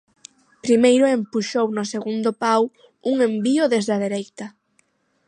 Primeiro 0.65 1.05
empuxou 1.17 1.67
no 1.77 1.83
segundo 1.93 2.29
pau 2.43 2.61
un 3.09 3.15
envío 3.29 3.63
desde 3.73 3.91
a 3.93 4.01
dereita. 4.05 4.45